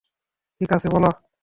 [0.61, 1.05] ঠিক আছে, বল।